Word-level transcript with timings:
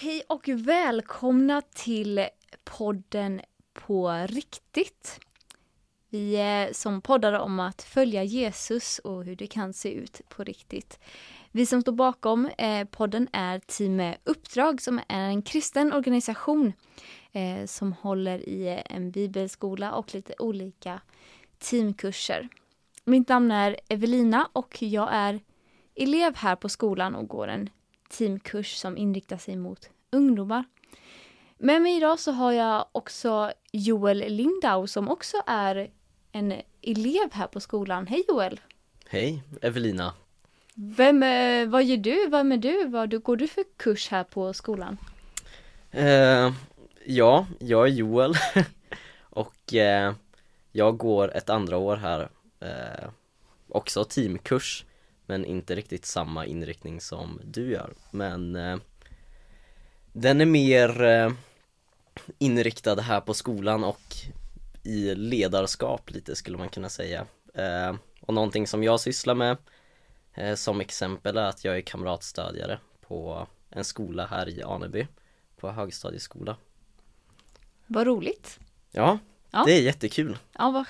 Hej 0.00 0.22
och 0.28 0.48
välkomna 0.48 1.62
till 1.74 2.26
podden 2.64 3.40
På 3.72 4.26
riktigt. 4.28 5.20
Vi 6.08 6.36
är 6.36 6.72
som 6.72 7.00
poddar 7.00 7.32
om 7.32 7.60
att 7.60 7.82
följa 7.82 8.24
Jesus 8.24 8.98
och 8.98 9.24
hur 9.24 9.36
det 9.36 9.46
kan 9.46 9.72
se 9.72 9.92
ut 9.92 10.20
på 10.28 10.44
riktigt. 10.44 10.98
Vi 11.52 11.66
som 11.66 11.82
står 11.82 11.92
bakom 11.92 12.46
eh, 12.58 12.84
podden 12.84 13.28
är 13.32 13.58
Team 13.58 14.14
Uppdrag 14.24 14.82
som 14.82 14.98
är 15.08 15.28
en 15.28 15.42
kristen 15.42 15.92
organisation 15.92 16.72
eh, 17.32 17.66
som 17.66 17.92
håller 17.92 18.48
i 18.48 18.82
en 18.86 19.10
bibelskola 19.10 19.92
och 19.92 20.14
lite 20.14 20.34
olika 20.38 21.00
teamkurser. 21.58 22.48
Mitt 23.04 23.28
namn 23.28 23.50
är 23.50 23.76
Evelina 23.88 24.48
och 24.52 24.82
jag 24.82 25.08
är 25.12 25.40
elev 25.94 26.36
här 26.36 26.56
på 26.56 26.68
skolan 26.68 27.14
och 27.14 27.28
går 27.28 27.48
en 27.48 27.70
teamkurs 28.08 28.76
som 28.76 28.96
inriktar 28.96 29.36
sig 29.36 29.56
mot 29.56 29.90
ungdomar. 30.10 30.64
Med 31.58 31.82
mig 31.82 31.96
idag 31.96 32.20
så 32.20 32.32
har 32.32 32.52
jag 32.52 32.86
också 32.92 33.52
Joel 33.72 34.18
Lindau 34.18 34.86
som 34.86 35.08
också 35.08 35.36
är 35.46 35.90
en 36.32 36.54
elev 36.82 37.32
här 37.32 37.46
på 37.46 37.60
skolan. 37.60 38.06
Hej 38.06 38.24
Joel! 38.28 38.60
Hej 39.08 39.42
Evelina! 39.62 40.14
Vem, 40.74 41.22
eh, 41.22 41.68
vad 41.68 41.84
gör 41.84 41.96
du? 41.96 42.28
Vem 42.28 42.52
är 42.52 42.56
du? 42.56 42.86
Vad 42.86 43.22
går 43.22 43.36
du 43.36 43.48
för 43.48 43.64
kurs 43.76 44.08
här 44.08 44.24
på 44.24 44.52
skolan? 44.52 44.98
Eh, 45.90 46.52
ja, 47.04 47.46
jag 47.58 47.88
är 47.88 47.92
Joel 47.92 48.34
och 49.20 49.74
eh, 49.74 50.14
jag 50.72 50.96
går 50.96 51.36
ett 51.36 51.50
andra 51.50 51.76
år 51.76 51.96
här 51.96 52.28
eh, 52.60 53.08
också 53.68 54.04
teamkurs 54.04 54.84
men 55.28 55.44
inte 55.44 55.74
riktigt 55.74 56.06
samma 56.06 56.46
inriktning 56.46 57.00
som 57.00 57.40
du 57.44 57.70
gör 57.70 57.94
men 58.10 58.56
eh, 58.56 58.76
den 60.12 60.40
är 60.40 60.46
mer 60.46 61.02
eh, 61.02 61.32
inriktad 62.38 63.00
här 63.00 63.20
på 63.20 63.34
skolan 63.34 63.84
och 63.84 64.02
i 64.82 65.14
ledarskap 65.14 66.10
lite 66.10 66.36
skulle 66.36 66.58
man 66.58 66.68
kunna 66.68 66.88
säga 66.88 67.26
eh, 67.54 67.94
och 68.20 68.34
någonting 68.34 68.66
som 68.66 68.82
jag 68.84 69.00
sysslar 69.00 69.34
med 69.34 69.56
eh, 70.34 70.54
som 70.54 70.80
exempel 70.80 71.36
är 71.36 71.42
att 71.48 71.64
jag 71.64 71.76
är 71.76 71.80
kamratstödjare 71.80 72.78
på 73.00 73.46
en 73.70 73.84
skola 73.84 74.26
här 74.26 74.48
i 74.48 74.62
Aneby 74.62 75.06
på 75.56 75.70
högstadieskola 75.70 76.56
Vad 77.86 78.06
roligt! 78.06 78.58
Ja, 78.90 79.18
Ja. 79.50 79.62
det 79.66 79.72
är 79.72 79.82
jättekul 79.82 80.36
Ja, 80.58 80.70
vad, 80.70 80.86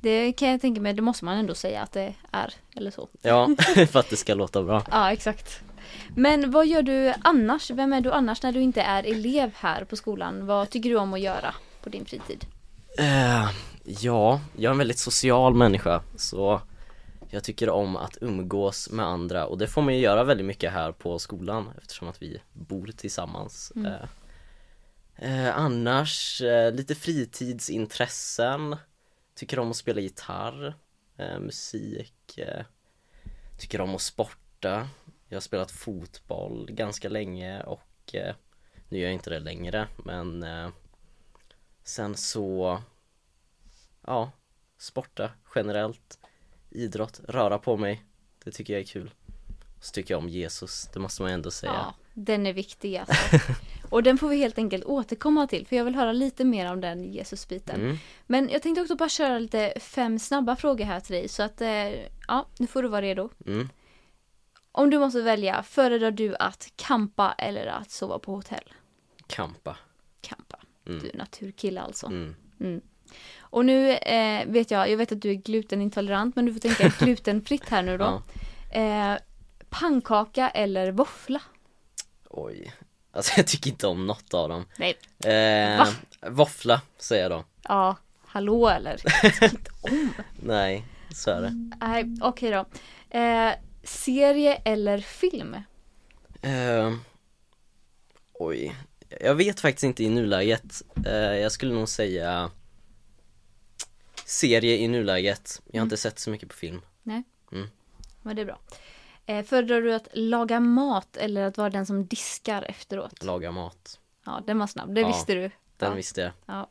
det 0.00 0.32
kan 0.32 0.48
jag 0.48 0.60
tänka 0.60 0.80
mig, 0.80 0.92
det 0.92 1.02
måste 1.02 1.24
man 1.24 1.38
ändå 1.38 1.54
säga 1.54 1.82
att 1.82 1.92
det 1.92 2.14
är, 2.32 2.54
eller 2.76 2.90
så. 2.90 3.08
Ja, 3.22 3.48
för 3.90 3.96
att 3.98 4.10
det 4.10 4.16
ska 4.16 4.34
låta 4.34 4.62
bra 4.62 4.82
Ja, 4.90 5.12
exakt. 5.12 5.60
Men 6.16 6.50
vad 6.50 6.66
gör 6.66 6.82
du 6.82 7.14
annars? 7.22 7.70
Vem 7.70 7.92
är 7.92 8.00
du 8.00 8.12
annars 8.12 8.42
när 8.42 8.52
du 8.52 8.60
inte 8.60 8.82
är 8.82 9.04
elev 9.04 9.50
här 9.54 9.84
på 9.84 9.96
skolan? 9.96 10.46
Vad 10.46 10.70
tycker 10.70 10.90
du 10.90 10.96
om 10.96 11.14
att 11.14 11.20
göra 11.20 11.54
på 11.82 11.88
din 11.88 12.04
fritid? 12.04 12.44
Eh, 12.98 13.50
Ja, 13.84 14.40
jag 14.56 14.64
är 14.68 14.72
en 14.72 14.78
väldigt 14.78 14.98
social 14.98 15.54
människa 15.54 16.02
så 16.16 16.60
jag 17.30 17.44
tycker 17.44 17.70
om 17.70 17.96
att 17.96 18.18
umgås 18.20 18.90
med 18.90 19.06
andra 19.06 19.46
och 19.46 19.58
det 19.58 19.66
får 19.66 19.82
man 19.82 19.94
ju 19.94 20.00
göra 20.00 20.24
väldigt 20.24 20.46
mycket 20.46 20.72
här 20.72 20.92
på 20.92 21.18
skolan 21.18 21.70
eftersom 21.82 22.08
att 22.08 22.22
vi 22.22 22.42
bor 22.52 22.90
tillsammans 22.96 23.72
Mm. 23.76 23.92
eh, 25.16 25.46
eh, 25.46 25.56
Annars, 25.58 26.42
lite 26.72 26.94
fritidsintressen 26.94 28.76
Tycker 29.34 29.58
om 29.58 29.70
att 29.70 29.76
spela 29.76 30.00
gitarr, 30.00 30.74
eh, 31.16 31.38
musik 31.38 32.38
eh, 32.38 32.64
Tycker 33.58 33.80
om 33.80 33.94
att 33.94 34.00
sporta. 34.00 34.88
Jag 35.28 35.36
har 35.36 35.40
spelat 35.40 35.70
fotboll 35.70 36.72
ganska 36.72 37.08
länge 37.08 37.62
och 37.62 38.14
eh, 38.14 38.34
nu 38.88 38.98
gör 38.98 39.06
jag 39.06 39.14
inte 39.14 39.30
det 39.30 39.40
längre 39.40 39.88
men 40.04 40.42
eh, 40.42 40.70
Sen 41.84 42.16
så 42.16 42.82
Ja, 44.06 44.32
sporta 44.78 45.30
generellt. 45.54 46.18
Idrott, 46.70 47.20
röra 47.28 47.58
på 47.58 47.76
mig. 47.76 48.04
Det 48.44 48.50
tycker 48.50 48.72
jag 48.72 48.80
är 48.82 48.86
kul. 48.86 49.10
Så 49.80 49.92
tycker 49.92 50.14
jag 50.14 50.18
om 50.18 50.28
Jesus, 50.28 50.88
det 50.92 51.00
måste 51.00 51.22
man 51.22 51.30
ändå 51.30 51.50
säga 51.50 51.72
Ja, 51.72 51.94
den 52.14 52.46
är 52.46 52.52
viktig 52.52 52.96
alltså. 52.96 53.38
Och 53.90 54.02
den 54.02 54.18
får 54.18 54.28
vi 54.28 54.36
helt 54.36 54.58
enkelt 54.58 54.84
återkomma 54.84 55.46
till 55.46 55.66
för 55.66 55.76
jag 55.76 55.84
vill 55.84 55.94
höra 55.94 56.12
lite 56.12 56.44
mer 56.44 56.72
om 56.72 56.80
den 56.80 57.12
Jesusbiten. 57.12 57.80
mm. 57.80 57.96
Men 58.26 58.48
jag 58.48 58.62
tänkte 58.62 58.82
också 58.82 58.96
bara 58.96 59.08
köra 59.08 59.38
lite 59.38 59.74
fem 59.80 60.18
snabba 60.18 60.56
frågor 60.56 60.84
här 60.84 61.00
till 61.00 61.14
dig 61.14 61.28
så 61.28 61.42
att 61.42 61.60
eh, 61.60 61.88
ja, 62.28 62.46
nu 62.58 62.66
får 62.66 62.82
du 62.82 62.88
vara 62.88 63.02
redo. 63.02 63.30
Mm. 63.46 63.68
Om 64.72 64.90
du 64.90 64.98
måste 64.98 65.22
välja, 65.22 65.62
föredrar 65.62 66.10
du 66.10 66.36
att 66.36 66.72
kampa 66.76 67.34
eller 67.38 67.66
att 67.66 67.90
sova 67.90 68.18
på 68.18 68.34
hotell? 68.34 68.72
Kampa 69.26 69.76
Kampa. 70.20 70.58
Mm. 70.86 71.00
Du 71.00 71.08
är 71.08 71.16
naturkille 71.16 71.80
alltså. 71.80 72.06
mm. 72.06 72.34
Mm. 72.60 72.80
Och 73.40 73.64
nu 73.64 73.90
eh, 73.90 74.46
vet 74.46 74.70
jag, 74.70 74.90
jag 74.90 74.96
vet 74.96 75.12
att 75.12 75.22
du 75.22 75.30
är 75.30 75.34
glutenintolerant 75.34 76.36
men 76.36 76.46
du 76.46 76.52
får 76.52 76.60
tänka 76.60 76.88
glutenfritt 77.04 77.68
här 77.68 77.82
nu 77.82 77.98
då. 77.98 78.22
Ja. 78.72 78.80
Eh, 78.80 79.18
pannkaka 79.70 80.50
eller 80.50 80.92
våffla? 80.92 81.40
Oj 82.28 82.74
Alltså 83.12 83.32
jag 83.36 83.46
tycker 83.46 83.70
inte 83.70 83.86
om 83.86 84.06
något 84.06 84.34
av 84.34 84.48
dem 84.48 84.64
Nej. 84.76 84.98
eh, 85.24 85.78
Va? 85.78 85.86
Våffla 86.30 86.82
säger 86.98 87.22
jag 87.22 87.30
då 87.30 87.44
Ja, 87.62 87.96
hallå 88.26 88.68
eller? 88.68 89.00
Jag 89.22 89.32
tycker 89.34 89.50
inte 89.50 89.70
om. 89.80 90.12
Nej, 90.42 90.84
så 91.14 91.30
är 91.30 91.40
det 91.40 91.70
Nej, 91.80 92.04
okej 92.20 92.50
då. 92.50 92.66
Eh, 93.18 93.52
serie 93.82 94.54
eller 94.54 94.98
film? 94.98 95.54
eh, 96.42 96.94
Oj 98.32 98.76
Jag 99.20 99.34
vet 99.34 99.60
faktiskt 99.60 99.84
inte 99.84 100.04
i 100.04 100.08
nuläget 100.08 100.82
eh, 101.06 101.12
Jag 101.14 101.52
skulle 101.52 101.74
nog 101.74 101.88
säga 101.88 102.50
Serie 104.24 104.76
i 104.76 104.88
nuläget 104.88 105.60
Jag 105.72 105.80
har 105.80 105.84
inte 105.84 105.96
sett 105.96 106.18
så 106.18 106.30
mycket 106.30 106.48
på 106.48 106.54
film 106.54 106.80
Men 107.02 108.36
det 108.36 108.42
är 108.42 108.46
bra. 108.46 108.58
Eh, 109.26 109.44
föredrar 109.44 109.82
du 109.82 109.94
att 109.94 110.08
laga 110.12 110.60
mat 110.60 111.16
eller 111.16 111.42
att 111.42 111.58
vara 111.58 111.70
den 111.70 111.86
som 111.86 112.06
diskar 112.06 112.62
efteråt? 112.62 113.22
Laga 113.24 113.52
mat 113.52 114.00
Ja, 114.24 114.42
den 114.46 114.58
var 114.58 114.66
snabb. 114.66 114.94
Det 114.94 115.00
Ja, 115.00 115.06
visste 115.06 115.34
du. 115.34 115.40
Den 115.76 115.88
ja. 115.88 115.94
visste 115.94 116.20
jag 116.20 116.32
Ja. 116.46 116.70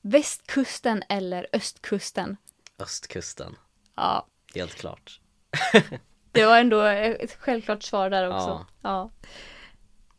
Västkusten 0.00 1.02
eller 1.08 1.46
östkusten? 1.52 2.36
Östkusten 2.78 3.56
Ja, 3.94 4.26
Helt 4.54 4.74
klart 4.74 5.20
det 6.32 6.46
var 6.46 6.58
ändå 6.58 6.80
ett 6.80 7.34
självklart 7.34 7.82
svar 7.82 8.10
där 8.10 8.28
också. 8.28 8.66
Ja. 8.82 9.10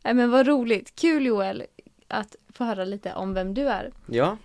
Ja. 0.02 0.12
Men 0.12 0.30
vad 0.30 0.46
roligt. 0.46 0.94
Kul 0.94 1.26
Joel 1.26 1.66
att 2.08 2.36
få 2.48 2.64
höra 2.64 2.84
lite 2.84 3.14
om 3.14 3.34
vem 3.34 3.54
du 3.54 3.68
är. 3.68 3.92
Ja 4.06 4.36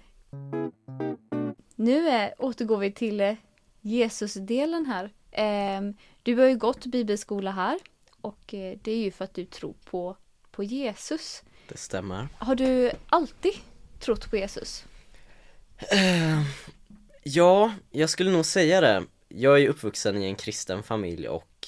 Nu 1.75 2.09
är, 2.09 2.41
återgår 2.41 2.77
vi 2.77 2.91
till 2.91 3.21
eh, 3.21 3.35
Jesus-delen 3.81 4.85
här. 4.85 5.13
Ehm, 5.31 5.93
du 6.23 6.35
har 6.35 6.45
ju 6.45 6.57
gått 6.57 6.85
bibelskola 6.85 7.51
här 7.51 7.79
och 8.21 8.53
eh, 8.53 8.77
det 8.81 8.91
är 8.91 8.97
ju 8.97 9.11
för 9.11 9.25
att 9.25 9.33
du 9.33 9.45
tror 9.45 9.73
på, 9.85 10.17
på 10.51 10.63
Jesus. 10.63 11.43
Det 11.67 11.77
stämmer 11.77 12.27
Har 12.37 12.55
du 12.55 12.91
alltid 13.09 13.53
trott 13.99 14.29
på 14.29 14.37
Jesus? 14.37 14.85
Eh, 15.91 16.43
Ja, 17.23 17.73
jag 17.91 18.09
skulle 18.09 18.31
nog 18.31 18.45
säga 18.45 18.81
det. 18.81 19.05
Jag 19.27 19.61
är 19.61 19.69
uppvuxen 19.69 20.17
i 20.17 20.25
en 20.25 20.35
kristen 20.35 20.83
familj 20.83 21.27
och 21.29 21.67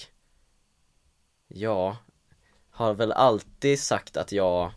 ja, 1.47 1.97
har 2.69 2.93
väl 2.93 3.11
alltid 3.11 3.79
sagt 3.79 4.17
att 4.17 4.31
jag 4.31 4.71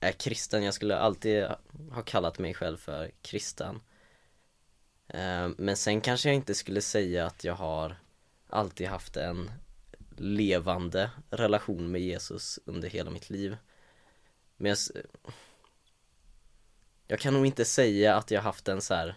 är 0.00 0.12
kristen. 0.12 0.62
Jag 0.62 0.74
skulle 0.74 0.98
alltid 0.98 1.44
ha 1.90 2.02
kallat 2.04 2.38
mig 2.38 2.54
själv 2.54 2.76
för 2.76 3.10
kristen. 3.22 3.80
Eh, 5.08 5.48
Men 5.58 5.76
sen 5.76 6.00
kanske 6.00 6.28
jag 6.28 6.36
inte 6.36 6.54
skulle 6.54 6.80
säga 6.80 7.26
att 7.26 7.44
jag 7.44 7.54
har 7.54 7.96
alltid 8.52 8.88
haft 8.88 9.16
en 9.16 9.50
levande 10.16 11.10
relation 11.30 11.90
med 11.90 12.00
Jesus 12.00 12.58
under 12.64 12.88
hela 12.88 13.10
mitt 13.10 13.30
liv. 13.30 13.56
Men 14.56 14.68
jag, 14.68 14.78
jag 17.06 17.20
kan 17.20 17.34
nog 17.34 17.46
inte 17.46 17.64
säga 17.64 18.16
att 18.16 18.30
jag 18.30 18.42
haft 18.42 18.68
en 18.68 18.80
så 18.80 18.94
här 18.94 19.14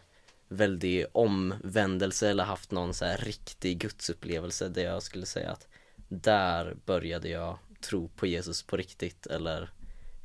väldig 0.47 1.05
omvändelse 1.11 2.29
eller 2.29 2.43
haft 2.43 2.71
någon 2.71 2.93
så 2.93 3.05
här 3.05 3.17
riktig 3.17 3.77
gudsupplevelse 3.77 4.69
där 4.69 4.83
jag 4.83 5.03
skulle 5.03 5.25
säga 5.25 5.51
att 5.51 5.67
där 6.07 6.77
började 6.85 7.29
jag 7.29 7.57
tro 7.81 8.07
på 8.07 8.25
Jesus 8.25 8.63
på 8.63 8.77
riktigt 8.77 9.27
eller 9.27 9.69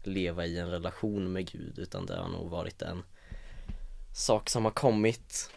leva 0.03 0.47
i 0.47 0.59
en 0.59 0.71
relation 0.71 1.33
med 1.33 1.51
Gud 1.51 1.79
utan 1.79 2.07
det 2.07 2.17
har 2.17 2.29
nog 2.29 2.51
varit 2.51 2.83
en 2.83 3.03
sak 4.15 4.51
som 4.51 4.65
har 4.65 4.73
kommit 4.73 5.51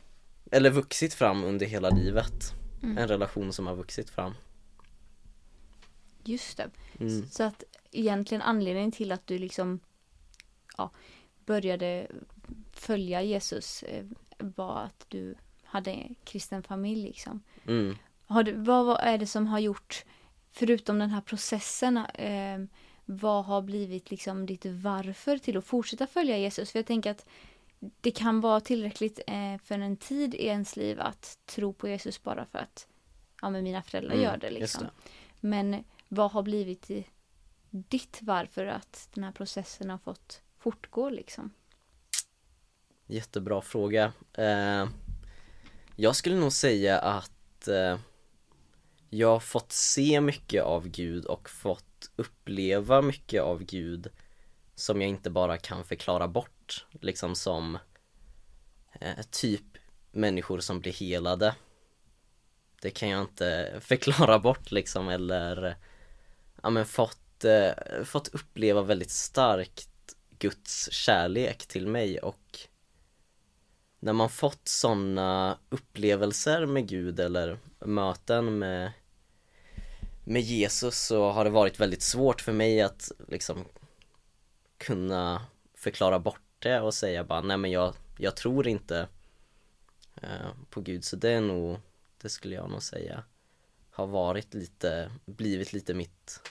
eller 0.52 0.70
vuxit 0.70 1.14
fram 1.14 1.44
under 1.44 1.66
hela 1.66 1.90
livet 1.90 2.54
en 2.84 3.08
relation 3.08 3.54
som 3.54 3.68
har 3.68 3.76
vuxit 3.76 4.10
fram 4.10 4.34
Just 6.24 6.58
det. 6.58 6.70
mm. 7.00 7.28
Så 7.30 7.44
att 7.44 7.64
egentligen 7.92 8.42
anledningen 8.42 8.92
till 8.92 9.12
att 9.12 9.28
du 9.28 9.38
liksom 9.38 9.80
ja, 10.78 10.92
började 11.46 12.08
följa 12.72 13.22
Jesus 13.22 13.84
eh, 13.84 14.06
var 14.38 14.82
att 14.82 15.06
du 15.08 15.36
hade 15.64 15.92
en 15.92 16.16
kristen 16.24 16.64
familj 16.64 17.04
liksom. 17.04 17.44
Mm. 17.68 17.96
Har 18.26 18.44
du, 18.44 18.54
vad, 18.54 18.86
vad 18.86 19.00
är 19.02 19.18
det 19.18 19.28
som 19.28 19.48
har 19.48 19.60
gjort, 19.60 20.06
förutom 20.52 21.00
den 21.00 21.10
här 21.10 21.22
processen, 21.22 21.98
eh, 21.98 22.60
vad 23.06 23.46
har 23.46 23.62
blivit 23.62 24.12
liksom 24.12 24.46
ditt 24.46 24.66
varför 24.66 25.38
till 25.38 25.58
att 25.58 25.66
fortsätta 25.66 26.08
följa 26.08 26.38
Jesus? 26.38 26.72
För 26.72 26.80
jag 26.80 26.86
tänker 26.86 27.12
att 27.12 27.26
det 28.02 28.12
kan 28.12 28.42
vara 28.42 28.60
tillräckligt 28.60 29.20
eh, 29.28 29.58
för 29.64 29.80
en 29.80 29.98
tid 29.98 30.36
i 30.36 30.46
ens 30.46 30.76
liv 30.76 31.00
att 31.00 31.38
tro 31.46 31.74
på 31.74 31.88
Jesus 31.88 32.24
bara 32.24 32.46
för 32.46 32.60
att 32.60 32.88
ja, 33.42 33.50
men 33.50 33.64
mina 33.64 33.84
föräldrar 33.84 34.14
Mm, 34.14 34.24
gör 34.24 34.38
det. 34.38 34.50
Liksom. 34.50 34.84
det. 34.84 35.10
Men 35.40 35.84
vad 36.08 36.32
har 36.32 36.44
blivit 36.44 36.92
i 36.92 37.08
ditt 37.70 38.20
varför 38.22 38.66
att 38.66 39.10
den 39.14 39.24
här 39.24 39.32
processen 39.32 39.90
har 39.90 39.98
fått 39.98 40.42
fortgå 40.58 41.10
liksom? 41.10 41.54
Jättebra 43.08 43.62
fråga. 43.62 44.14
Eh, 44.34 44.88
jag 45.96 46.16
skulle 46.16 46.36
nog 46.36 46.52
säga 46.52 47.00
att 47.00 47.68
eh, 47.68 47.98
jag 49.10 49.28
har 49.28 49.40
fått 49.40 49.72
se 49.72 50.22
mycket 50.22 50.64
av 50.64 50.88
Gud 50.88 51.26
och 51.26 51.50
fått 51.50 52.12
uppleva 52.16 53.02
mycket 53.02 53.42
av 53.42 53.64
Gud 53.64 54.08
som 54.76 55.02
jag 55.02 55.10
inte 55.10 55.30
bara 55.30 55.58
kan 55.58 55.84
förklara 55.84 56.28
bort, 56.28 56.86
liksom 57.02 57.36
som 57.36 57.78
eh, 59.00 59.24
typ 59.32 59.78
människor 60.12 60.60
som 60.60 60.80
blir 60.80 60.94
helade. 60.94 61.56
Det 62.82 62.90
kan 62.90 63.10
jag 63.10 63.22
inte 63.22 63.78
förklara 63.82 64.40
bort 64.40 64.72
liksom 64.72 65.10
eller 65.10 65.76
ja 66.62 66.70
men 66.70 66.86
fått, 66.86 67.46
eh, 67.46 68.04
fått 68.04 68.28
uppleva 68.28 68.82
väldigt 68.82 69.12
starkt 69.12 69.90
Guds 70.40 70.92
kärlek 70.92 71.66
till 71.66 71.88
mig 71.88 72.20
och 72.20 72.60
när 74.00 74.14
man 74.14 74.30
fått 74.30 74.68
sådana 74.68 75.58
upplevelser 75.70 76.66
med 76.66 76.88
Gud 76.88 77.20
eller 77.20 77.58
möten 77.80 78.60
med 78.60 78.92
med 80.26 80.42
Jesus 80.42 81.00
så 81.00 81.32
har 81.32 81.44
det 81.44 81.50
varit 81.50 81.80
väldigt 81.80 82.02
svårt 82.02 82.42
för 82.42 82.52
mig 82.52 82.82
att 82.82 83.12
liksom 83.28 83.66
kunna 84.84 85.46
förklara 85.74 86.20
bort 86.20 86.42
det 86.60 86.82
och 86.82 86.94
säga 86.94 87.24
bara 87.24 87.42
nej 87.42 87.58
men 87.58 87.72
jag, 87.72 87.94
jag 88.18 88.36
tror 88.36 88.68
inte 88.68 89.08
eh, 90.16 90.50
på 90.70 90.82
Gud 90.82 91.06
så 91.06 91.16
det 91.16 91.30
är 91.30 91.42
nog, 91.42 91.80
det 92.18 92.30
skulle 92.30 92.56
jag 92.56 92.70
nog 92.70 92.84
säga 92.84 93.24
har 93.94 94.08
varit 94.08 94.54
lite, 94.54 95.12
blivit 95.26 95.74
lite 95.74 95.94
mitt 95.94 96.50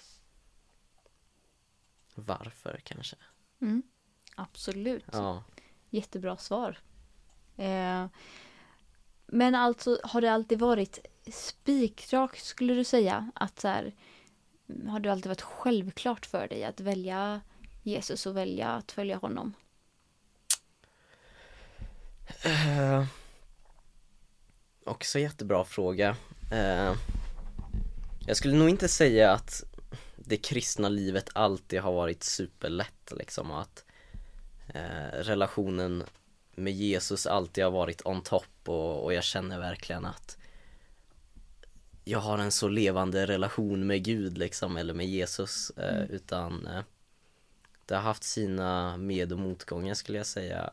varför 2.15 2.81
kanske. 2.85 3.17
Mm. 3.61 3.83
Absolut. 4.35 5.05
Ja. 5.13 5.45
Jättebra 5.91 6.37
svar. 6.37 6.79
Eh, 7.57 8.07
men 9.27 9.55
alltså, 9.55 9.99
har 10.05 10.21
det 10.21 10.33
alltid 10.33 10.59
varit 10.59 11.07
spikrakt 11.33 12.45
skulle 12.45 12.75
du 12.75 12.85
säga? 12.85 13.31
Att 13.35 13.61
så 13.61 13.69
här, 13.69 13.95
har 14.87 15.01
det 15.01 15.13
alltid 15.13 15.29
varit 15.29 15.43
självklart 15.43 16.27
för 16.27 16.49
dig 16.49 16.65
att 16.65 16.81
välja 16.81 17.41
Jesus 17.83 18.27
och 18.27 18.37
välja 18.37 18.69
att 18.69 18.93
följa 18.93 19.17
honom? 19.17 19.55
Eh, 22.43 23.05
också 24.85 25.19
jättebra 25.19 25.65
fråga. 25.65 26.17
Eh, 26.53 26.95
jag 28.27 28.37
skulle 28.37 28.55
nog 28.55 28.69
inte 28.69 28.89
säga 28.89 29.33
att 29.33 29.65
det 30.17 30.37
kristna 30.37 30.89
livet 30.89 31.31
alltid 31.33 31.81
har 31.81 31.93
varit 31.93 32.23
superlätt 32.23 33.13
liksom 33.17 33.51
och 33.51 33.61
att 33.61 33.85
eh, 34.69 35.17
relationen 35.19 36.05
med 36.55 36.73
Jesus 36.73 37.27
alltid 37.27 37.65
har 37.65 37.71
varit 37.71 38.03
on 38.05 38.23
top 38.23 38.69
och, 38.69 39.05
och 39.05 39.15
jag 39.15 39.25
känner 39.25 39.59
verkligen 39.59 40.05
att 40.05 40.39
jag 42.05 42.19
har 42.19 42.39
en 42.39 42.53
så 42.53 42.69
levande 42.69 43.27
relation 43.27 43.87
med 43.87 44.05
Gud 44.05 44.39
liksom 44.39 44.77
eller 44.77 44.95
med 44.95 45.07
Jesus 45.07 45.71
eh, 45.71 46.03
utan 46.03 46.69
det 47.93 47.97
har 47.97 48.03
haft 48.03 48.23
sina 48.25 48.97
med 48.97 49.33
och 49.33 49.39
motgångar 49.39 49.95
skulle 49.95 50.19
jag 50.19 50.27
säga 50.27 50.71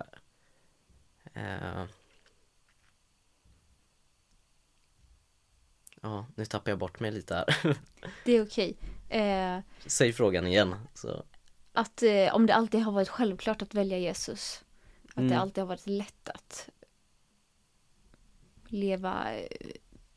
Eh. 1.33 1.83
Ja, 6.01 6.25
nu 6.36 6.45
tappar 6.45 6.71
jag 6.71 6.80
bort 6.80 7.00
mig 7.00 7.12
lite 7.12 7.36
här. 7.36 7.77
Det 8.25 8.31
är 8.31 8.45
okej. 8.45 8.77
Eh, 9.10 9.60
Säg 9.86 10.13
frågan 10.13 10.48
igen. 10.48 10.75
Så. 10.94 11.24
att 11.74 12.04
eh, 12.04 12.36
om 12.36 12.45
det 12.45 12.56
alltid 12.56 12.81
har 12.81 12.92
varit 12.92 13.10
självklart 13.10 13.62
att 13.62 13.74
välja 13.74 13.98
Jesus. 13.98 14.63
Att 15.07 15.16
det 15.16 15.21
Mm. 15.21 15.39
alltid 15.39 15.62
har 15.62 15.68
varit 15.68 15.88
lätt 15.88 16.30
att 16.30 16.69
leva 18.68 19.33
eh, 19.38 19.48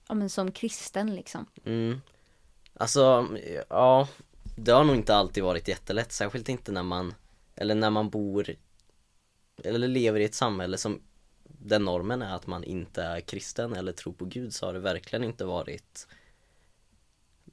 ja, 0.08 0.14
men 0.14 0.30
som 0.30 0.52
kristen 0.52 1.14
liksom. 1.14 1.46
Mm. 1.64 2.00
Alltså, 2.74 3.28
ja, 3.68 4.08
det 4.56 4.72
har 4.72 4.84
nog 4.84 4.96
inte 4.96 5.14
alltid 5.14 5.42
varit 5.42 5.68
jättelätt, 5.68 6.12
särskilt 6.12 6.48
inte 6.48 6.72
när 6.72 6.82
man, 6.82 7.14
eller 7.54 7.74
när 7.74 7.90
man 7.90 8.10
bor, 8.10 8.54
eller 9.64 9.88
lever 9.88 10.20
i 10.20 10.24
ett 10.24 10.34
samhälle 10.34 10.78
som 10.78 11.00
den 11.44 11.84
normen 11.84 12.22
är 12.22 12.34
att 12.34 12.46
man 12.46 12.64
inte 12.64 13.02
är 13.02 13.20
kristen 13.20 13.72
eller 13.72 13.92
tror 13.92 14.12
på 14.12 14.24
Gud 14.24 14.54
så 14.54 14.66
har 14.66 14.72
det 14.72 14.78
verkligen 14.78 15.24
inte 15.24 15.44
varit 15.44 16.06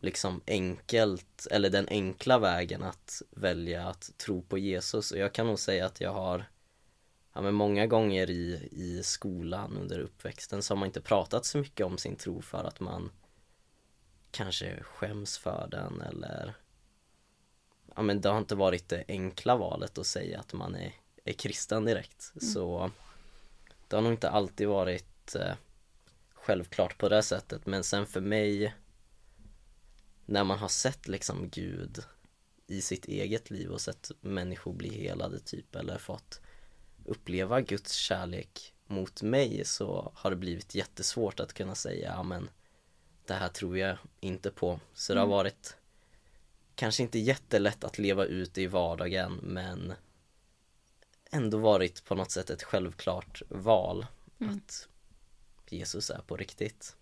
liksom 0.02 0.42
enkelt, 0.48 1.48
eller 1.52 1.70
den 1.70 1.88
enkla 1.88 2.40
vägen 2.40 2.84
att 2.84 3.22
välja 3.32 3.88
att 3.88 4.12
tro 4.18 4.42
på 4.42 4.58
Jesus. 4.58 5.12
Och 5.12 5.18
jag 5.18 5.34
kan 5.34 5.48
nog 5.48 5.60
säga 5.60 5.86
att 5.86 6.02
jag 6.02 6.14
har 6.14 6.46
Ja 7.34 7.42
men 7.42 7.54
många 7.54 7.88
gånger 7.88 8.30
i, 8.30 8.70
i 8.72 9.04
skolan 9.04 9.78
under 9.78 10.00
uppväxten 10.00 10.64
så 10.64 10.74
har 10.74 10.80
man 10.80 10.88
inte 10.88 11.02
pratat 11.02 11.46
så 11.46 11.58
mycket 11.58 11.86
om 11.86 11.98
sin 11.98 12.16
tro 12.16 12.42
för 12.42 12.64
att 12.64 12.80
man 12.80 13.12
kanske 14.32 14.84
skäms 14.84 15.38
för 15.38 15.68
den 15.72 16.02
eller 16.02 16.54
Ja 17.96 18.02
men 18.02 18.22
det 18.22 18.30
har 18.30 18.38
inte 18.38 18.56
varit 18.56 18.90
det 18.90 19.04
enkla 19.08 19.56
valet 19.56 19.98
att 19.98 20.08
säga 20.08 20.40
att 20.40 20.54
man 20.54 20.76
är, 20.76 20.94
är 21.24 21.34
kristen 21.34 21.86
direkt. 21.86 22.34
Så 22.42 22.92
Det 23.88 23.96
har 23.96 24.04
nog 24.04 24.14
inte 24.14 24.30
alltid 24.30 24.68
varit 24.68 25.36
eh, 25.36 25.54
självklart 26.34 26.98
på 26.98 27.10
det 27.10 27.24
sättet. 27.24 27.66
Men 27.66 27.84
sen 27.84 28.06
för 28.06 28.22
mig 28.22 28.76
När 30.26 30.44
man 30.44 30.60
har 30.60 30.68
sett 30.68 31.08
liksom 31.08 31.50
Gud 31.50 32.04
i 32.68 32.82
sitt 32.82 33.06
eget 33.06 33.50
liv 33.50 33.72
och 33.72 33.82
sett 33.82 34.12
människor 34.22 34.74
bli 34.74 34.90
helade 34.90 35.40
typ 35.40 35.76
eller 35.76 35.98
fått 35.98 36.42
uppleva 37.06 37.62
Guds 37.62 37.94
kärlek 37.94 38.74
mot 38.88 39.22
mig 39.22 39.66
så 39.66 40.12
har 40.16 40.30
det 40.30 40.36
blivit 40.36 40.76
jättesvårt 40.76 41.40
att 41.40 41.54
kunna 41.54 41.76
säga 41.76 42.14
ja 42.16 42.24
men 42.24 42.50
det 43.26 43.34
här 43.34 43.50
tror 43.50 43.78
jag 43.78 43.98
inte 44.20 44.52
på. 44.52 44.80
Så 44.94 45.14
det 45.14 45.20
har 45.20 45.28
varit 45.28 45.78
kanske 46.80 47.04
inte 47.04 47.20
jättelätt 47.20 47.84
att 47.84 47.98
leva 47.98 48.26
ut 48.26 48.58
i 48.58 48.68
vardagen 48.68 49.40
men 49.44 49.94
ändå 51.32 51.58
varit 51.58 52.06
på 52.06 52.16
något 52.16 52.32
sätt 52.32 52.50
ett 52.50 52.64
självklart 52.64 53.42
val 53.50 54.06
att 54.40 54.88
Jesus 55.70 56.10
är 56.10 56.22
på 56.28 56.38
riktigt. 56.38 56.96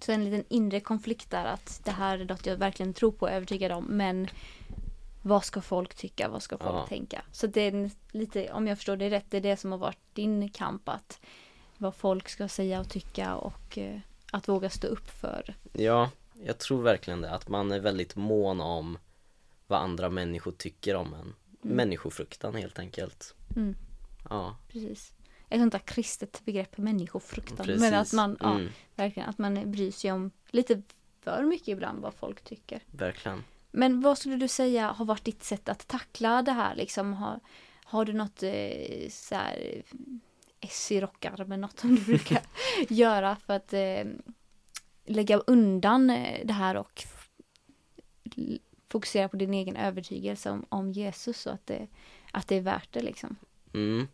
Så 0.00 0.12
en 0.12 0.24
liten 0.24 0.44
inre 0.48 0.80
konflikt 0.80 1.30
där 1.30 1.44
att 1.44 1.80
det 1.84 1.90
här 1.90 2.18
är 2.18 2.24
något 2.24 2.46
jag 2.46 2.56
verkligen 2.56 2.94
tror 2.94 3.12
på 3.12 3.26
och 3.26 3.30
är 3.30 3.36
övertygad 3.36 3.72
om 3.72 3.84
men 3.84 4.28
vad 5.22 5.44
ska 5.44 5.60
folk 5.60 5.94
tycka, 5.94 6.28
vad 6.28 6.42
ska 6.42 6.58
folk 6.58 6.70
Ja. 6.74 6.86
tänka? 6.88 7.22
Så 7.32 7.46
det 7.46 7.60
är 7.60 7.90
lite, 8.12 8.52
om 8.52 8.66
jag 8.66 8.78
förstår 8.78 8.96
det 8.96 9.10
rätt, 9.10 9.24
det 9.30 9.36
är 9.36 9.40
det 9.40 9.56
som 9.56 9.72
har 9.72 9.78
varit 9.78 10.14
din 10.14 10.48
kamp 10.48 10.88
att 10.88 11.20
vad 11.78 11.94
folk 11.94 12.28
ska 12.28 12.48
säga 12.48 12.80
och 12.80 12.88
tycka 12.88 13.34
och 13.34 13.78
eh, 13.78 14.00
att 14.32 14.48
våga 14.48 14.70
stå 14.70 14.86
upp 14.86 15.08
för. 15.10 15.54
Ja, 15.72 16.10
jag 16.44 16.58
tror 16.58 16.82
verkligen 16.82 17.20
det. 17.20 17.30
Att 17.30 17.48
man 17.48 17.72
är 17.72 17.80
väldigt 17.80 18.16
mån 18.16 18.60
om 18.60 18.98
vad 19.66 19.80
andra 19.80 20.10
människor 20.10 20.52
tycker 20.52 20.94
om 20.94 21.14
en. 21.14 21.34
Människofruktan 21.60 22.54
helt 22.54 22.78
enkelt. 22.78 23.34
Mm. 23.56 23.74
Ja, 24.30 24.56
Precis. 24.68 25.12
Ett 25.50 25.60
sånt 25.60 25.72
där 25.72 25.78
kristet 25.78 26.42
begrepp, 26.44 26.78
människofruktan. 26.78 27.56
precis. 27.66 27.80
Men 27.80 27.94
att 27.94 28.12
man, 28.12 28.36
ja, 28.40 28.54
Mm, 28.54 28.68
verkligen, 28.96 29.28
att 29.28 29.38
man 29.38 29.72
bryr 29.72 29.90
sig 29.90 30.12
om 30.12 30.30
lite 30.50 30.82
för 31.20 31.42
mycket 31.42 31.68
ibland 31.68 32.00
vad 32.02 32.14
folk 32.14 32.44
tycker. 32.44 32.82
verkligen. 32.90 33.44
Men 33.70 34.00
vad 34.00 34.18
skulle 34.18 34.36
du 34.36 34.48
säga 34.48 34.90
har 34.90 35.04
varit 35.04 35.24
ditt 35.24 35.42
sätt 35.44 35.68
att 35.68 35.88
tackla 35.88 36.42
det 36.42 36.52
här? 36.52 36.74
Liksom, 36.74 37.12
har, 37.12 37.40
har 37.84 38.04
du 38.04 38.12
något 38.12 38.42
eh, 38.42 39.08
så 39.10 39.34
här, 39.34 39.82
S 40.60 40.92
i 40.92 41.00
rockarmen, 41.00 41.60
något 41.60 41.78
som 41.80 41.94
du 41.94 42.04
brukar 42.04 42.42
göra 42.88 43.36
för 43.46 43.54
att 43.56 43.72
eh, 43.72 44.04
lägga 45.08 45.36
undan 45.36 46.10
eh, 46.10 46.46
det 46.46 46.52
här 46.52 46.76
och 46.76 47.04
fokusera 48.88 49.28
på 49.28 49.36
din 49.36 49.54
egen 49.54 49.76
övertygelse 49.76 50.50
om, 50.50 50.66
om 50.68 50.92
Jesus 50.92 51.46
och 51.46 51.52
att 51.52 51.66
det, 51.66 51.88
att 52.32 52.48
det 52.48 52.56
är 52.56 52.60
värt 52.60 52.92
det 52.92 53.00
liksom? 53.00 53.36
Mm. 53.74 54.08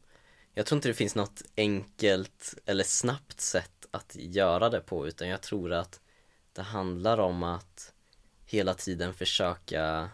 Jag 0.54 0.66
tror 0.66 0.76
inte 0.76 0.88
det 0.88 0.94
finns 0.94 1.14
något 1.14 1.42
enkelt 1.56 2.54
eller 2.66 2.84
snabbt 2.84 3.40
sätt 3.40 3.86
att 3.90 4.16
göra 4.16 4.70
det 4.70 4.80
på 4.80 5.08
utan 5.08 5.28
jag 5.28 5.42
tror 5.42 5.72
att 5.72 6.00
det 6.52 6.62
handlar 6.62 7.18
om 7.18 7.42
att 7.42 7.92
hela 8.46 8.74
tiden 8.74 9.14
försöka 9.14 10.10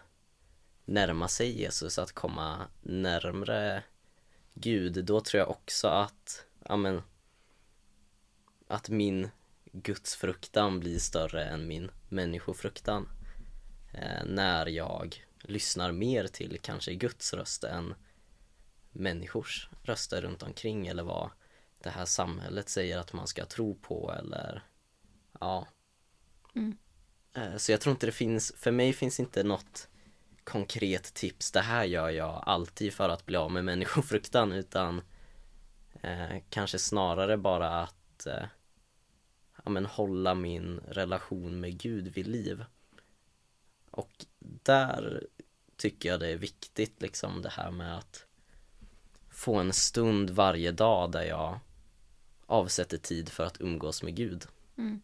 närma 0.85 1.27
sig 1.27 1.59
Jesus, 1.59 1.99
att 1.99 2.11
komma 2.11 2.67
närmre 2.81 3.83
Gud. 4.53 5.05
Då 5.05 5.21
tror 5.21 5.39
jag 5.39 5.49
också 5.49 5.87
att, 5.87 6.45
ja 6.65 6.75
men, 6.75 7.01
att 8.67 8.89
min 8.89 9.29
gudsfruktan 9.71 10.79
blir 10.79 10.99
större 10.99 11.43
än 11.45 11.67
min 11.67 11.91
människofruktan. 12.09 13.09
eh, 13.93 14.25
när 14.25 14.65
jag 14.65 15.25
lyssnar 15.41 15.91
mer 15.91 16.27
till 16.27 16.59
kanske 16.61 16.93
Guds 16.95 17.33
röst 17.33 17.63
än 17.63 17.93
människors 18.91 19.69
röster 19.83 20.21
runt 20.21 20.43
omkring 20.43 20.87
eller 20.87 21.03
vad 21.03 21.29
det 21.83 21.89
här 21.89 22.05
samhället 22.05 22.69
säger 22.69 22.97
att 22.97 23.13
man 23.13 23.27
ska 23.27 23.45
tro 23.45 23.75
på 23.75 24.13
eller 24.19 24.63
ja. 25.39 25.67
Mm. 26.55 26.77
Eh, 27.33 27.57
Så 27.57 27.71
jag 27.71 27.81
tror 27.81 27.91
inte 27.91 28.05
det 28.05 28.11
finns, 28.11 28.53
för 28.57 28.71
mig 28.71 28.93
finns 28.93 29.19
inte 29.19 29.43
något 29.43 29.87
konkret 30.43 31.13
tips, 31.13 31.51
det 31.51 31.61
här 31.61 31.83
gör 31.85 32.09
jag 32.09 32.43
alltid 32.45 32.93
för 32.93 33.09
att 33.09 33.25
bli 33.25 33.37
av 33.37 33.51
med 33.51 33.65
människofruktan 33.65 34.51
utan 34.51 35.01
eh, 36.01 36.37
kanske 36.49 36.79
snarare 36.79 37.37
bara 37.37 37.81
att 37.81 38.25
eh, 38.25 38.43
ja, 39.63 39.69
men 39.69 39.85
hålla 39.85 40.35
min 40.35 40.79
relation 40.87 41.59
med 41.59 41.77
Gud 41.77 42.07
vid 42.07 42.27
liv. 42.27 42.65
Och 43.91 44.25
där 44.39 45.27
tycker 45.75 46.09
jag 46.09 46.19
det 46.19 46.27
är 46.27 46.37
viktigt 46.37 47.01
liksom 47.01 47.41
det 47.41 47.49
här 47.49 47.71
med 47.71 47.97
att 47.97 48.25
få 49.29 49.55
en 49.55 49.73
stund 49.73 50.29
varje 50.29 50.71
dag 50.71 51.11
där 51.11 51.23
jag 51.23 51.59
avsätter 52.45 52.97
tid 52.97 53.29
för 53.29 53.43
att 53.43 53.61
umgås 53.61 54.03
med 54.03 54.15
Gud. 54.15 54.45
Mm. 54.77 55.01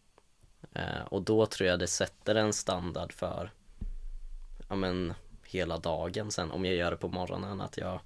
Eh, 0.73 1.01
och 1.01 1.21
då 1.21 1.45
tror 1.45 1.69
jag 1.69 1.79
det 1.79 1.87
sätter 1.87 2.35
en 2.35 2.53
standard 2.53 3.13
för 3.13 3.51
ja 4.69 4.75
men 4.75 5.13
hela 5.43 5.77
dagen 5.77 6.31
sen 6.31 6.51
om 6.51 6.65
jag 6.65 6.75
gör 6.75 6.91
det 6.91 6.97
på 6.97 7.07
morgonen 7.07 7.61
att 7.61 7.77
jag 7.77 7.99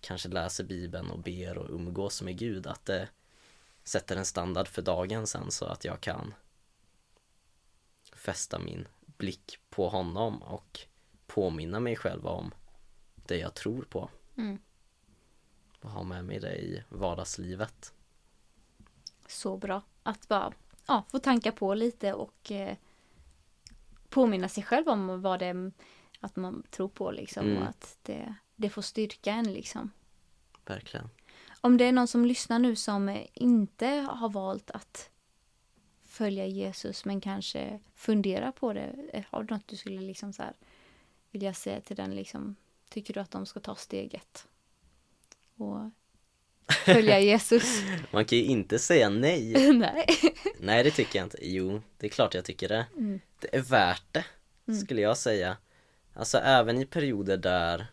kanske 0.00 0.28
läser 0.28 0.64
bibeln 0.64 1.10
och 1.10 1.18
ber 1.18 1.58
och 1.58 1.70
umgås 1.70 2.22
med 2.22 2.38
Gud 2.38 2.66
att 2.66 2.84
det 2.84 3.08
sätter 3.88 4.16
en 4.16 4.24
standard 4.26 4.68
för 4.68 4.82
dagen 4.82 5.26
sen 5.26 5.50
så 5.50 5.64
att 5.64 5.84
jag 5.84 6.00
kan 6.00 6.34
fästa 8.12 8.58
min 8.58 8.88
blick 9.06 9.58
på 9.70 9.88
honom 9.88 10.42
och 10.42 10.80
påminna 11.26 11.80
mig 11.80 11.96
själv 11.96 12.26
om 12.26 12.54
det 13.14 13.36
jag 13.36 13.54
tror 13.54 13.82
på 13.82 14.10
Mm. 14.36 14.58
och 15.80 15.90
ha 15.90 16.02
med 16.02 16.24
mig 16.24 16.40
det 16.40 16.56
i 16.56 16.84
vardagslivet. 16.88 17.92
Så 19.26 19.56
bra 19.56 19.82
att 20.02 20.28
bara 20.28 20.52
ja, 20.86 21.04
få 21.10 21.18
tanka 21.18 21.52
på 21.52 21.74
lite 21.74 22.12
och 22.12 22.50
eh, 22.52 22.76
påminna 24.08 24.48
sig 24.48 24.62
själv 24.62 24.88
om 24.88 25.22
vad 25.22 25.38
det 25.40 25.46
är 25.46 25.72
att 26.20 26.36
man 26.36 26.62
tror 26.70 26.88
på 26.88 27.10
liksom 27.10 27.46
Mm. 27.46 27.62
och 27.62 27.68
att 27.68 27.98
det, 28.02 28.34
det 28.56 28.70
får 28.70 28.82
styrka 28.82 29.32
en 29.32 29.52
liksom. 29.52 29.90
Verkligen. 30.64 31.10
Om 31.60 31.76
det 31.76 31.84
är 31.84 31.92
någon 31.92 32.08
som 32.08 32.24
lyssnar 32.24 32.58
nu 32.58 32.76
som 32.76 33.24
inte 33.34 33.86
har 33.86 34.28
valt 34.28 34.70
att 34.70 35.10
följa 36.06 36.46
Jesus 36.46 37.04
men 37.04 37.20
kanske 37.20 37.80
funderar 37.94 38.52
på 38.52 38.72
det. 38.72 38.94
eh, 39.12 39.24
Har 39.30 39.42
du 39.42 39.54
något 39.54 39.68
du 39.68 39.76
skulle 39.76 40.00
liksom 40.00 40.32
så 40.32 40.42
här 40.42 40.52
vilja 41.30 41.54
säga 41.54 41.80
till 41.80 41.96
den 41.96 42.14
liksom? 42.16 42.56
Tycker 42.90 43.14
du 43.14 43.20
att 43.20 43.30
de 43.30 43.46
ska 43.46 43.60
ta 43.60 43.74
steget? 43.74 44.46
Och 45.56 45.90
följa 46.84 47.20
Jesus? 47.30 47.82
Man 48.10 48.24
kan 48.24 48.38
ju 48.38 48.44
inte 48.44 48.78
säga 48.78 49.08
nej. 49.08 49.72
Nej. 49.78 50.06
Nej 50.60 50.84
det 50.84 50.90
tycker 50.90 51.18
jag 51.18 51.26
inte. 51.26 51.38
Jo, 51.42 51.82
det 51.98 52.06
är 52.06 52.10
klart 52.10 52.34
jag 52.34 52.44
tycker 52.44 52.68
det. 52.68 52.86
Mm. 52.96 53.20
Det 53.40 53.56
är 53.56 53.60
värt 53.62 54.04
det, 54.12 54.24
Mm. 54.68 54.80
skulle 54.80 55.00
jag 55.00 55.18
säga. 55.18 55.56
Alltså 56.14 56.38
även 56.38 56.78
i 56.82 56.86
perioder 56.86 57.36
där 57.36 57.86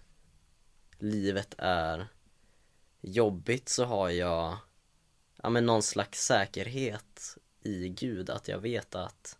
livet 0.99 1.55
är 1.57 2.07
jobbigt 3.05 3.69
så 3.69 3.85
har 3.85 4.09
jag 4.09 4.57
ja, 5.43 5.49
men 5.49 5.65
någon 5.65 5.83
slags 5.83 6.25
säkerhet 6.25 7.37
i 7.61 7.89
Gud. 7.89 8.29
Att 8.29 8.47
jag 8.47 8.59
vet 8.59 8.95
att 8.95 9.37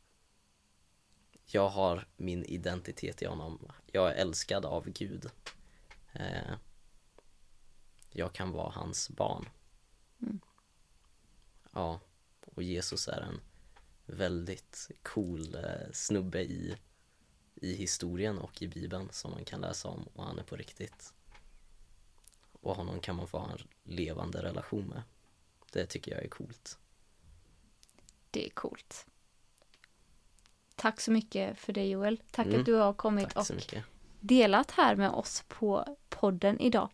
jag 1.45 1.69
har 1.69 2.07
min 2.17 2.43
identitet 2.43 3.21
i 3.21 3.25
honom. 3.25 3.71
Jag 3.91 4.11
är 4.11 4.15
älskad 4.15 4.65
av 4.65 4.89
Gud. 4.89 5.29
Eh, 6.13 6.53
jag 8.11 8.33
kan 8.33 8.51
vara 8.51 8.71
hans 8.71 9.09
barn. 9.09 9.49
Mm. 10.21 10.39
Ja, 11.71 11.99
och 12.55 12.63
Jesus 12.63 13.07
är 13.07 13.21
en 13.21 13.41
väldigt 14.05 14.91
cool 15.03 15.55
eh, 15.55 15.91
snubbe 15.93 16.41
i, 16.41 16.77
i 17.55 17.75
historien 17.75 18.37
och 18.37 18.61
i 18.61 18.67
bibeln 18.67 19.09
som 19.11 19.31
man 19.31 19.45
kan 19.45 19.61
läsa 19.61 19.87
om 19.87 20.07
och 20.13 20.23
han 20.23 20.39
är 20.39 20.43
på 20.43 20.55
riktigt. 20.55 21.13
Och 22.65 22.75
honom 22.75 22.99
kan 22.99 23.15
man 23.15 23.27
få 23.27 23.37
ha 23.37 23.51
en 23.51 23.57
levande 23.83 24.43
relation 24.43 24.85
med. 24.85 25.01
Det 25.71 25.85
tycker 25.85 26.11
jag 26.11 26.23
är 26.23 26.27
coolt. 26.29 26.77
Det 28.31 28.45
är 28.45 28.49
coolt. 28.49 29.05
Tack 30.75 31.01
så 31.01 31.11
mycket 31.11 31.59
för 31.59 31.73
det 31.73 31.85
Joel. 31.87 32.21
Tack 32.31 32.47
Mm. 32.47 32.59
att 32.59 32.65
du 32.65 32.73
har 32.73 32.93
kommit 32.93 33.33
och 33.33 33.55
mycket. 33.55 33.83
delat 34.19 34.71
här 34.71 34.95
med 34.95 35.09
oss 35.09 35.43
på 35.47 35.97
podden 36.09 36.59
idag. 36.59 36.89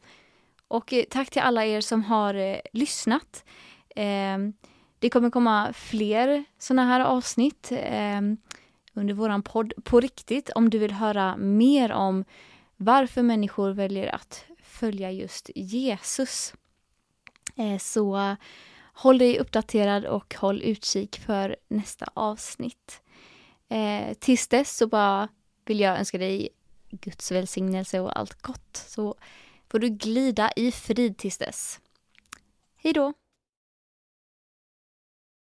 Och 0.67 0.93
eh, 0.93 1.03
tack 1.09 1.29
till 1.29 1.41
alla 1.41 1.65
er 1.65 1.81
som 1.81 2.03
har 2.03 2.33
eh, 2.33 2.59
lyssnat. 2.73 3.43
Eh, 3.95 4.37
det 4.99 5.09
kommer 5.09 5.29
komma 5.29 5.73
fler 5.73 6.43
såna 6.57 6.85
här 6.85 6.99
avsnitt 6.99 7.71
eh, 7.71 8.21
under 8.93 9.13
våran 9.13 9.43
podd 9.43 9.73
på 9.83 9.99
riktigt. 9.99 10.49
Om 10.49 10.69
du 10.69 10.77
vill 10.77 10.91
höra 10.91 11.37
mer 11.37 11.91
om 11.91 12.25
varför 12.77 13.21
människor 13.23 13.71
väljer 13.71 14.15
att 14.15 14.45
följa 14.81 15.11
just 15.11 15.49
Jesus. 15.55 16.53
Eh, 17.55 17.77
så 17.77 18.35
håll 18.93 19.17
dig 19.17 19.39
uppdaterad 19.39 20.05
och 20.05 20.35
håll 20.35 20.61
utkik 20.61 21.19
för 21.19 21.55
nästa 21.67 22.05
avsnitt. 22.13 23.01
Eh, 23.69 24.13
tills 24.13 24.47
dess 24.47 24.77
så 24.77 24.87
bara 24.87 25.27
vill 25.65 25.79
jag 25.79 25.99
önska 25.99 26.17
dig 26.17 26.49
Guds 26.89 27.31
välsignelse 27.31 27.99
och 27.99 28.19
allt 28.19 28.41
gott. 28.41 28.83
Så 28.87 29.15
får 29.69 29.79
du 29.79 29.89
glida 29.89 30.51
i 30.55 30.71
frid 30.71 31.17
tills 31.17 31.37
dess. 31.37 31.79
Hej 32.75 32.93
då! 32.93 33.13